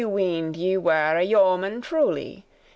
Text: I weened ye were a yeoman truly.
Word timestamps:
I 0.01 0.03
weened 0.05 0.57
ye 0.57 0.77
were 0.77 1.15
a 1.15 1.21
yeoman 1.21 1.79
truly. 1.81 2.43